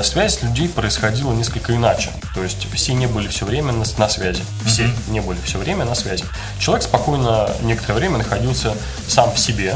[0.03, 2.09] связь людей происходила несколько иначе.
[2.33, 4.41] То есть все не были все время на, на связи.
[4.65, 6.23] Все не были все время на связи.
[6.59, 8.73] Человек спокойно некоторое время находился
[9.07, 9.75] сам в себе,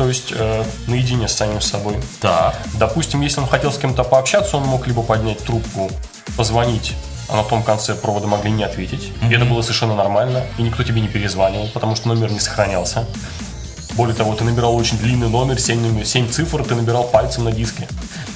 [0.00, 1.94] то есть э, наедине с самим собой.
[2.20, 2.56] Так.
[2.78, 5.90] Допустим, если он хотел с кем-то пообщаться, он мог либо поднять трубку,
[6.38, 6.94] позвонить,
[7.28, 9.12] а на том конце провода могли не ответить.
[9.20, 13.06] И это было совершенно нормально, и никто тебе не перезванивал, потому что номер не сохранялся.
[13.92, 17.52] Более того, ты набирал очень длинный номер, 7, номер, 7 цифр, ты набирал пальцем на
[17.52, 17.86] диске,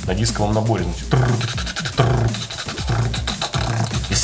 [0.06, 0.84] на дисковом наборе.
[0.84, 2.43] значит.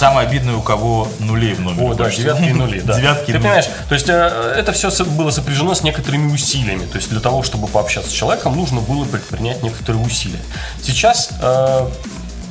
[0.01, 1.91] Самое обидное, у кого нулей в номере.
[1.91, 2.99] О, да, девятки и нули, да.
[2.99, 3.43] Девятки Ты нули.
[3.43, 6.87] понимаешь, то есть э, это все было сопряжено с некоторыми усилиями.
[6.87, 10.41] То есть для того, чтобы пообщаться с человеком, нужно было предпринять некоторые усилия.
[10.83, 11.87] Сейчас э,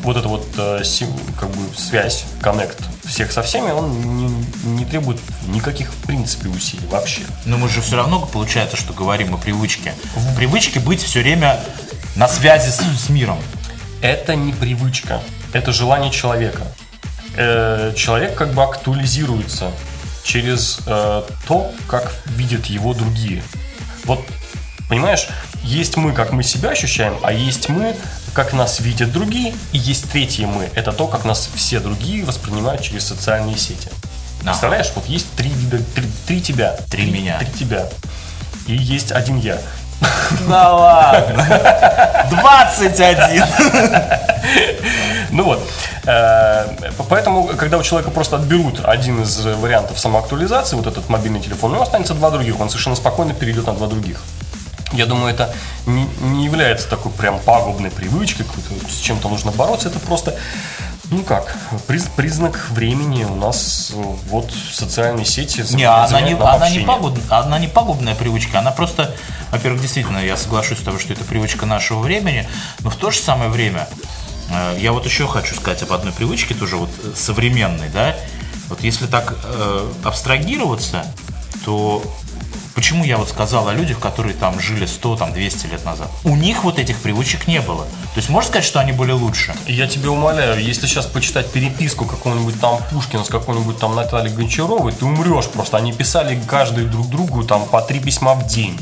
[0.03, 0.83] вот эта вот э,
[1.39, 6.85] как бы связь, коннект всех со всеми, он не, не требует никаких в принципе усилий
[6.91, 7.21] вообще.
[7.45, 9.95] Но мы же все равно, получается, что говорим о привычке.
[10.13, 11.59] В привычке быть все время
[12.15, 13.39] на связи с, с миром.
[14.03, 15.19] Это не привычка,
[15.51, 16.61] это желание человека.
[17.41, 19.71] Э, человек как бы актуализируется
[20.25, 23.41] через э, то, как видят его другие.
[24.03, 24.19] Вот,
[24.89, 25.29] понимаешь,
[25.63, 27.95] есть мы, как мы себя ощущаем, а есть мы,
[28.33, 30.69] как нас видят другие, и есть третье мы.
[30.75, 33.87] Это то, как нас все другие воспринимают через социальные сети.
[34.41, 34.49] Ага.
[34.49, 36.75] Представляешь, вот есть три вида, три, три тебя.
[36.89, 37.39] Три меня.
[37.39, 37.87] Три тебя.
[38.67, 39.59] И есть один я.
[40.49, 42.27] Да ладно.
[42.29, 43.43] 21.
[45.31, 45.61] Ну вот.
[46.05, 46.65] Э,
[47.09, 51.73] Поэтому, когда у человека просто отберут один из вариантов самоактуализации, вот этот мобильный телефон, у
[51.75, 52.59] него останется два других.
[52.59, 54.21] Он совершенно спокойно перейдет на два других.
[54.91, 55.53] Я думаю, это
[55.85, 58.45] не, не является такой прям пагубной привычкой,
[58.89, 59.89] с чем-то нужно бороться.
[59.89, 60.35] Это просто,
[61.11, 61.55] ну как,
[61.87, 63.91] приз- признак времени у нас
[64.29, 65.63] вот социальные сети.
[65.77, 69.13] Не, она не, она, не пагуб- она не пагубная привычка, она просто,
[69.51, 73.19] во-первых, действительно, я соглашусь с тобой, что это привычка нашего времени, но в то же
[73.19, 73.87] самое время,
[74.79, 78.15] я вот еще хочу сказать об одной привычке, тоже вот э, современной, да,
[78.69, 81.05] вот если так э, абстрагироваться,
[81.65, 82.03] то
[82.75, 86.09] почему я вот сказал о людях, которые там жили 100, там 200 лет назад?
[86.23, 87.83] У них вот этих привычек не было.
[87.83, 89.53] То есть можно сказать, что они были лучше?
[89.67, 94.93] Я тебя умоляю, если сейчас почитать переписку какого-нибудь там Пушкина с какой-нибудь там Натальей Гончаровой,
[94.93, 95.77] ты умрешь просто.
[95.77, 98.79] Они писали каждый друг другу там по три письма в день.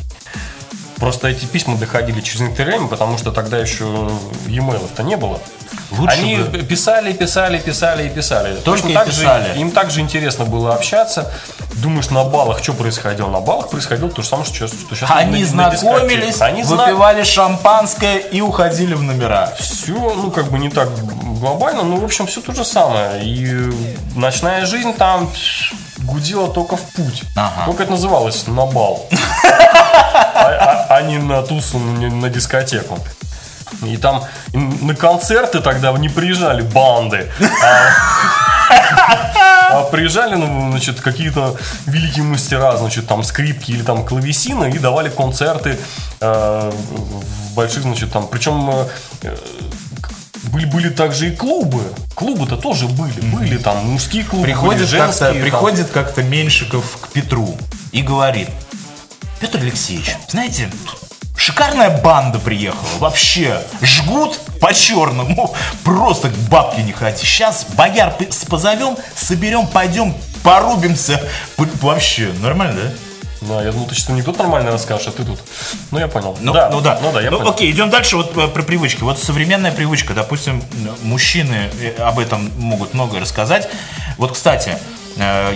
[1.00, 3.84] Просто эти письма доходили через интернет, потому что тогда еще
[4.48, 5.40] e-mail-то не было.
[5.92, 6.60] Лучше Они бы.
[6.64, 8.56] писали, писали, писали и писали.
[8.62, 9.60] Точно так же писали.
[9.60, 11.32] им также интересно было общаться.
[11.76, 13.30] Думаешь, на балах что происходило?
[13.30, 16.44] На балах происходило то же самое, что сейчас, что сейчас Они на- на знакомились, дискотеке.
[16.46, 19.54] Они зна- выпивали шампанское и уходили в номера.
[19.60, 20.90] все, ну, как бы не так
[21.40, 23.24] глобально, но, в общем, все то же самое.
[23.24, 23.72] И
[24.16, 25.30] ночная жизнь там
[26.08, 27.24] гудела только в путь.
[27.36, 27.66] Ага.
[27.66, 29.06] Только это называлось на бал.
[30.40, 33.00] А, а- а не на тусу, не на дискотеку.
[33.84, 37.30] И там на концерты тогда не приезжали банды,
[37.64, 37.90] а,
[39.70, 45.10] а приезжали, ну, значит, какие-то великие мастера, значит, там скрипки или там клавесины и давали
[45.10, 45.78] концерты
[46.22, 48.70] э, в больших, значит, там, причем
[49.24, 49.36] э,
[50.50, 51.82] были, были также и клубы.
[52.16, 53.20] Клубы-то тоже были.
[53.22, 55.30] Были там мужские клубы, Приходит были как-то, женские.
[55.34, 55.42] там.
[55.42, 57.58] приходит как-то Меньшиков к Петру
[57.92, 58.50] и говорит,
[59.40, 60.70] Петр Алексеевич, знаете,
[61.36, 67.18] шикарная банда приехала, вообще, жгут по-черному, просто к бабке не ходи.
[67.26, 68.16] Сейчас бояр
[68.50, 71.22] позовем, соберем, пойдем, порубимся.
[71.58, 72.92] Вообще, нормально, да?
[73.42, 75.40] Да, я думал, ты сейчас анекдот нормально расскажешь, а ты тут.
[75.92, 76.38] Ну, я понял.
[76.42, 77.00] Ну да, ну да.
[77.02, 77.52] Ну да, я ну, понял.
[77.52, 79.04] окей, идем дальше вот э, про привычки.
[79.04, 80.64] Вот современная привычка, допустим,
[81.04, 83.70] мужчины э, об этом могут многое рассказать.
[84.18, 84.78] Вот, кстати,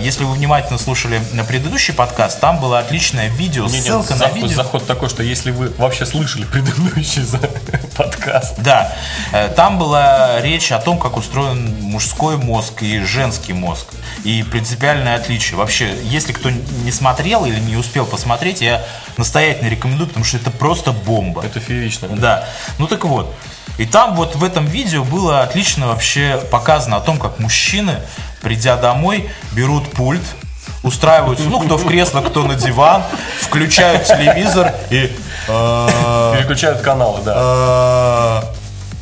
[0.00, 4.36] Если вы внимательно слушали на предыдущий подкаст, там было отличное видео, Не, ссылка на заход,
[4.36, 4.56] видео.
[4.56, 7.22] заход такой, что если вы вообще слышали предыдущий
[7.96, 8.92] подкаст, Да,
[9.32, 13.86] э, там была речь о том, как устроен мужской мозг и женский мозг.
[14.24, 15.56] И принципиальное отличие.
[15.56, 18.82] Вообще, если кто не смотрел или не успел посмотреть, я
[19.16, 21.44] настоятельно рекомендую, потому что это просто бомба.
[21.44, 22.08] это феерично.
[22.08, 22.48] Да.
[22.78, 23.32] Ну так вот.
[23.78, 28.00] И там вот в этом видео было отлично вообще показано о том, как мужчины,
[28.42, 30.22] придя домой, берут пульт,
[30.82, 33.02] устраиваются, ну, кто в кресло, кто на диван,
[33.40, 35.10] включают телевизор и...
[35.48, 37.32] э, Переключают каналы, да.
[37.36, 38.42] э,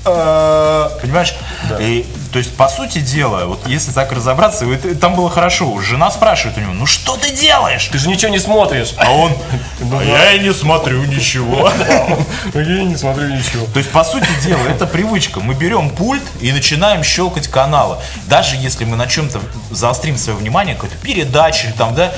[0.04, 1.34] э, Понимаешь?
[1.80, 4.64] И, то есть, по сути дела, вот если так разобраться,
[5.00, 5.80] там было хорошо.
[5.80, 7.88] Жена спрашивает у него, ну что ты делаешь?
[7.90, 8.94] Ты же ничего не смотришь.
[8.96, 9.32] А он,
[9.92, 11.72] «А я и не смотрю ничего.
[12.54, 13.66] Я не смотрю ничего.
[13.72, 15.40] То есть, по сути дела, это привычка.
[15.40, 17.96] Мы берем пульт и начинаем щелкать каналы.
[18.26, 19.40] Даже если мы на чем-то
[19.70, 22.12] заострим свое внимание, какой-то передаче или там, да,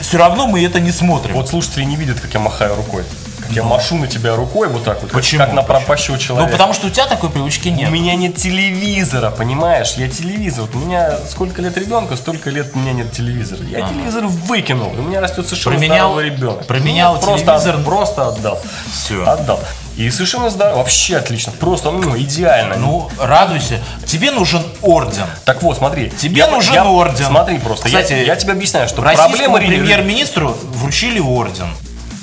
[0.00, 1.34] все равно мы это не смотрим.
[1.34, 3.04] Вот слушатели не видят, как я махаю рукой.
[3.46, 5.10] Как я машу на тебя рукой вот так вот.
[5.10, 5.44] как- Почему?
[5.44, 6.50] Как на пропащего человека.
[6.50, 7.90] Ну, потому что у тебя такой привычки У нет.
[7.90, 9.94] меня нет телевизора, понимаешь?
[9.96, 10.64] Я телевизор.
[10.64, 13.62] Вот у меня сколько лет ребенка, столько лет у меня нет телевизора.
[13.64, 14.88] Я телевизор выкинул.
[14.98, 16.66] У меня растет совершенно Променял- здоровый ребенок.
[16.66, 17.84] променял Нет, просто, телевизор?
[17.84, 18.58] Просто отдал.
[18.92, 19.28] Всё.
[19.28, 19.60] Отдал.
[19.96, 20.78] И совершенно здорово.
[20.78, 21.52] Вообще отлично.
[21.52, 22.76] Просто, ну, идеально.
[22.76, 23.78] Ну, радуйся.
[24.06, 25.24] Тебе нужен орден.
[25.46, 26.10] так вот, смотри.
[26.10, 27.24] Тебе Я- нужен я- орден.
[27.26, 27.88] Смотри просто.
[27.88, 31.68] я- Кстати, я, тебе объясняю, что проблема ре- премьер-министру вручили орден.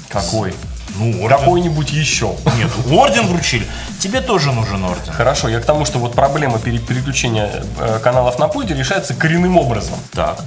[0.10, 0.54] Какой?
[0.96, 1.38] Ну, орден.
[1.38, 2.36] Какой-нибудь еще.
[2.58, 3.66] Нет, орден вручили.
[4.00, 5.12] Тебе тоже нужен орден.
[5.14, 9.58] Хорошо, я к тому, что вот проблема пере- переключения э, каналов на пульте решается коренным
[9.58, 9.96] образом.
[10.14, 10.40] Так.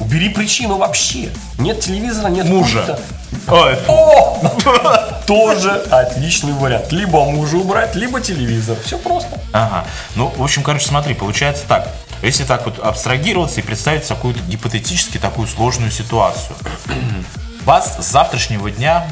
[0.00, 1.30] Убери причину вообще.
[1.58, 2.98] Нет телевизора, нет Мужа.
[3.46, 4.42] Ой, О!
[5.26, 6.90] Тоже отличный вариант.
[6.90, 8.76] Либо мужа убрать, либо телевизор.
[8.84, 9.38] Все просто.
[9.52, 9.84] Ага.
[10.16, 11.88] Ну, в общем, короче, смотри, получается так.
[12.22, 16.56] Если так вот абстрагироваться и представить какую-то гипотетически такую сложную ситуацию.
[17.64, 19.06] Вас с завтрашнего дня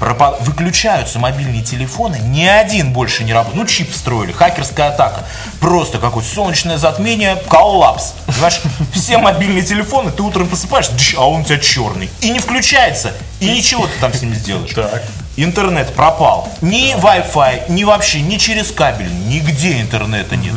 [0.00, 3.56] пропа- выключаются мобильные телефоны, ни один больше не работает.
[3.62, 5.24] Ну, чип встроили, хакерская атака.
[5.60, 8.14] Просто какое-то солнечное затмение, коллапс.
[8.26, 8.60] Понимаешь,
[8.94, 12.10] все мобильные телефоны, ты утром просыпаешься, а он у тебя черный.
[12.20, 13.12] И не включается.
[13.38, 14.72] И ничего ты там с ним сделаешь.
[14.74, 15.02] Так.
[15.36, 16.48] Интернет пропал.
[16.60, 20.54] Ни Wi-Fi, ни вообще, ни через кабель, нигде интернета нет.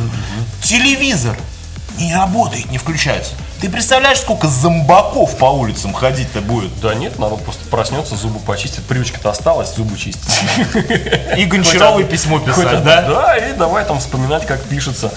[0.62, 1.36] Телевизор
[1.98, 3.32] не работает, не включается.
[3.64, 6.78] Ты представляешь, сколько зомбаков по улицам ходить-то будет?
[6.82, 8.84] Да нет, народ просто проснется, зубы почистит.
[8.84, 10.22] Привычка-то осталась, зубы чистить.
[11.38, 13.00] И Гончаровой письмо писать, да?
[13.00, 15.10] Да, и давай там вспоминать, как пишется.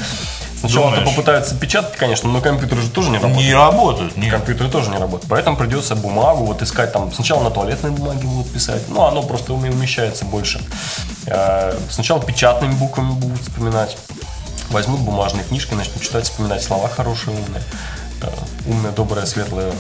[0.62, 1.10] Сначала Думаешь?
[1.10, 3.46] попытаются печатать, конечно, но компьютеры же тоже не работают.
[3.46, 4.32] Не работают, нет.
[4.32, 5.30] Компьютеры тоже не работают.
[5.30, 7.12] Поэтому придется бумагу вот искать там.
[7.12, 8.84] Сначала на туалетной бумаге будут писать.
[8.88, 10.62] Ну, оно просто уме- умещается больше.
[11.26, 13.98] Э, Сначала печатными буквами будут вспоминать.
[14.70, 17.62] Возьмут бумажной книжкой, начнут читать, вспоминать слова хорошие, умные.
[18.22, 18.28] Э,
[18.66, 19.72] Умное, доброе, светлое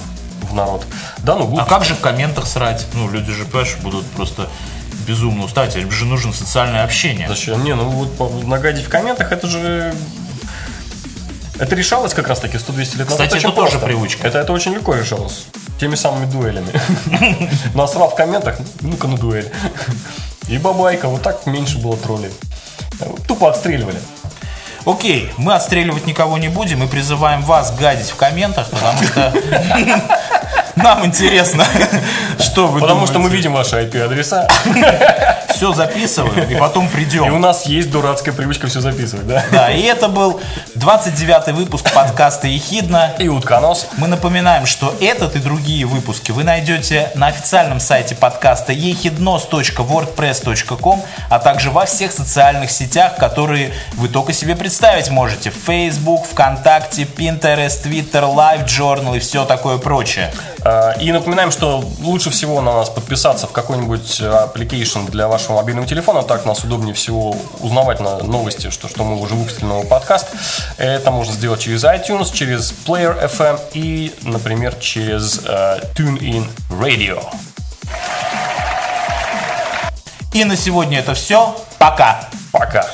[0.41, 0.85] в народ.
[1.19, 2.85] Да, ну А как же в комментах срать?
[2.93, 4.49] Ну, люди же, понимаешь, будут просто
[5.07, 5.75] безумно устать.
[5.75, 7.27] Им же нужно социальное общение.
[7.27, 7.63] Зачем?
[7.63, 9.93] Не, ну вот нагадить в комментах, это же...
[11.59, 13.09] Это решалось как раз таки 100-200 лет назад.
[13.09, 13.87] Кстати, очень это тоже просто.
[13.87, 14.27] привычка.
[14.27, 15.47] Это, это очень легко решалось.
[15.79, 16.69] Теми самыми дуэлями.
[17.73, 19.51] Насрал в комментах, ну-ка на дуэль.
[20.47, 22.31] И бабайка, вот так меньше было троллей.
[23.27, 23.99] Тупо отстреливали.
[24.87, 29.33] Окей, мы отстреливать никого не будем и призываем вас гадить в комментах, потому что
[30.77, 31.65] нам интересно,
[32.39, 33.35] что вы Потому что мы думаете.
[33.35, 34.47] видим ваши IP-адреса,
[35.57, 37.41] все записываем и потом и у придем.
[37.41, 39.43] нас есть дурацкая привычка все записывать, да?
[39.51, 40.39] Да, и это был
[40.75, 43.13] 29-й выпуск подкаста «Ехидна».
[43.17, 43.87] И утконос.
[43.97, 51.39] Мы напоминаем, что этот и другие выпуски вы найдете на официальном сайте подкаста ехиднос.wordpress.com, а
[51.39, 55.49] также во всех социальных сетях, которые вы только себе представить можете.
[55.49, 60.31] Facebook, ВКонтакте, Pinterest, Twitter, LiveJournal и все такое прочее.
[60.61, 65.57] А, И напоминаем, что лучше всего на нас подписаться в какой-нибудь э, application для вашего
[65.57, 66.23] мобильного телефона.
[66.23, 70.27] Так нас удобнее всего узнавать на новости, что, что мы уже выпустили новый подкаст.
[70.77, 77.23] Это можно сделать через iTunes, через Player FM и, например, через э, TuneIn Radio.
[80.33, 81.55] И на сегодня это все.
[81.79, 82.27] Пока!
[82.51, 82.85] Пока!